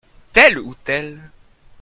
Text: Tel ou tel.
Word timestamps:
Tel 0.35 0.55
ou 0.63 0.71
tel. 0.87 1.07